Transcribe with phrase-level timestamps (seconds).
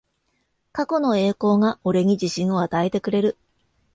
[0.71, 3.37] 過去の栄光が俺に自信を与えてくれる